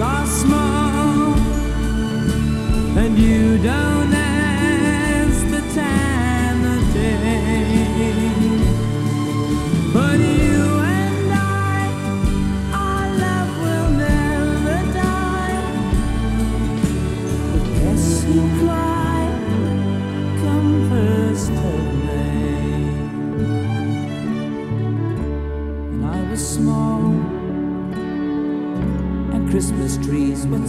I 0.00 0.24
smile 0.24 1.34
and 2.98 3.18
you 3.18 3.58
don't. 3.58 3.93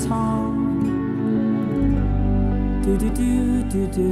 song. 0.07 0.85
Do 2.83 2.97
do 2.97 3.09
do 3.09 3.63
do 3.73 3.87
do 3.87 4.11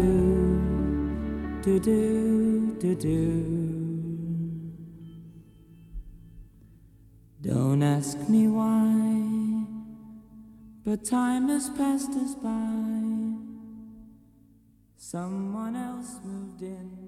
do 1.61 1.79
do 1.79 2.75
do 2.79 2.95
do. 2.95 3.19
Don't 7.41 7.83
ask 7.83 8.17
me 8.27 8.47
why, 8.47 9.65
but 10.83 11.05
time 11.05 11.49
has 11.49 11.69
passed 11.69 12.13
us 12.23 12.33
by. 12.35 12.73
Someone 14.97 15.75
else 15.75 16.19
moved 16.23 16.61
in. 16.63 17.02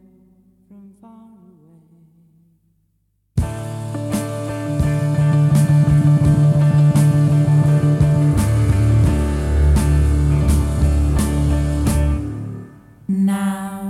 啊 13.36 13.85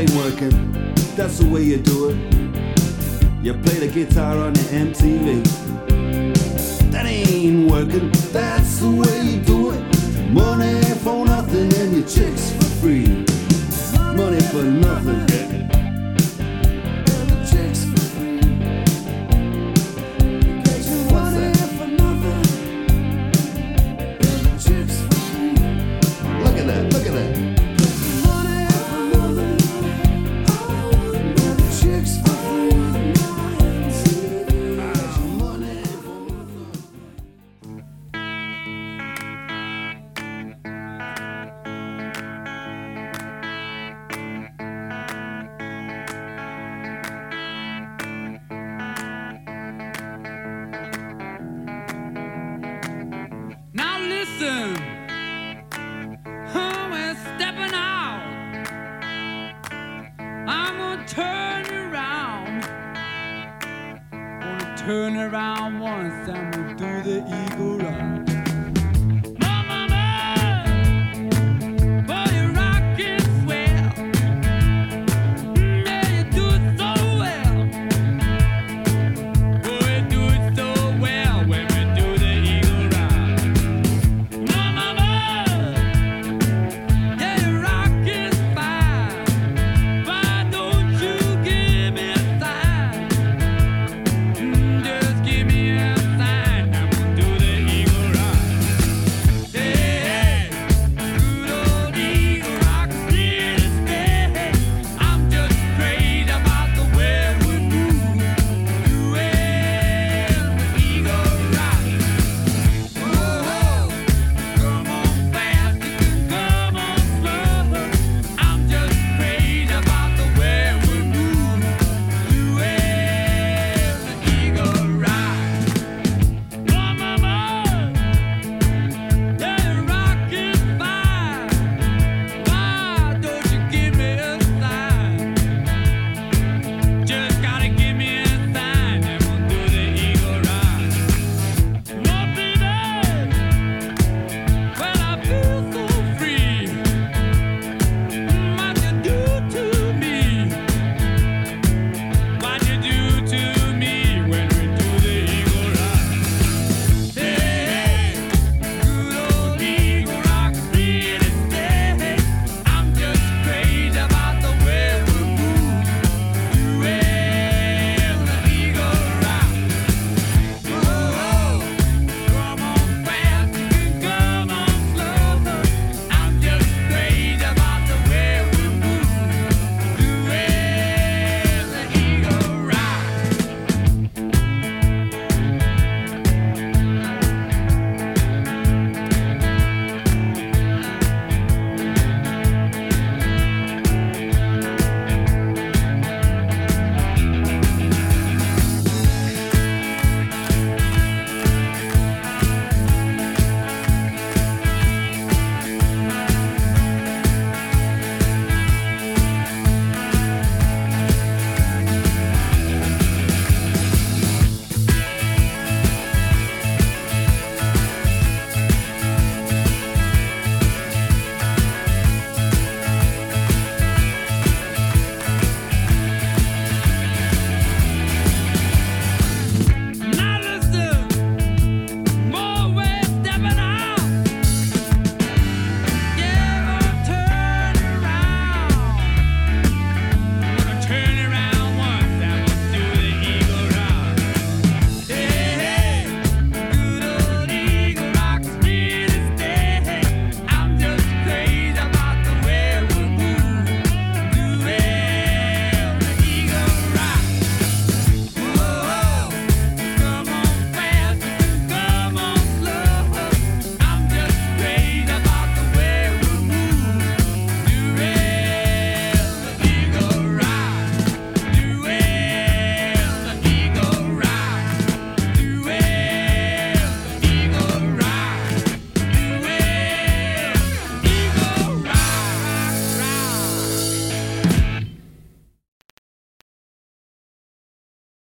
ain't 0.00 0.10
working. 0.12 0.72
That's 1.14 1.38
the 1.38 1.46
way 1.46 1.62
you 1.62 1.76
do 1.76 2.10
it. 2.10 2.16
You 3.44 3.52
play 3.54 3.86
the 3.86 3.90
guitar 3.92 4.36
on 4.38 4.54
the 4.54 4.60
MTV. 4.60 5.42
That 6.90 7.06
ain't 7.06 7.70
working. 7.70 8.10
That's 8.32 8.78
the 8.78 8.90
way 8.90 9.20
you 9.22 9.40
do 9.42 9.72
it. 9.72 9.82
Money 10.30 10.79